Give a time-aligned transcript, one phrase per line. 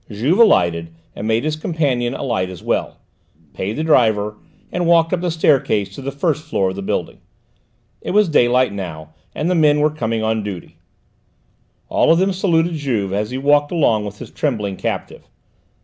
[0.09, 2.97] Juve alighted and made his companion alight as well,
[3.53, 4.35] paid the driver,
[4.71, 7.19] and walked up the staircase to the first floor of the building.
[8.01, 10.77] It was daylight now, and the men were coming on duty;
[11.87, 15.27] all of them saluted Juve as he walked along with his trembling captive.